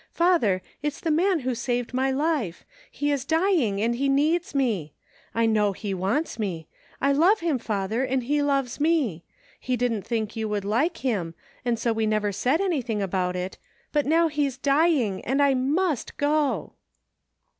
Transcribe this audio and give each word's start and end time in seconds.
Father, 0.09 0.63
it's 0.81 0.99
tihe 0.99 1.13
man 1.13 1.41
who 1.41 1.53
saved 1.53 1.93
my 1.93 2.09
life! 2.09 2.65
He 2.89 3.11
is 3.11 3.23
dying 3.23 3.79
and 3.79 3.93
he 3.95 4.09
needs 4.09 4.55
me. 4.55 4.95
I 5.35 5.45
know 5.45 5.73
he 5.73 5.93
wants 5.93 6.39
me. 6.39 6.67
I 6.99 7.11
love 7.11 7.41
him, 7.41 7.59
father, 7.59 8.03
and 8.03 8.23
he 8.23 8.41
loves 8.41 8.79
me! 8.79 9.23
He 9.59 9.77
didn't 9.77 10.01
think 10.01 10.35
you 10.35 10.49
would 10.49 10.65
like 10.65 11.05
him, 11.05 11.35
and 11.63 11.77
so 11.77 11.93
we 11.93 12.07
never 12.07 12.31
said 12.31 12.59
any 12.61 12.81
thing 12.81 12.99
about 12.99 13.35
it— 13.35 13.59
but 13.93 14.07
now 14.07 14.27
he's 14.27 14.57
dying 14.57 15.23
and 15.23 15.39
I 15.39 15.53
must 15.53 16.17
go!" 16.17 16.73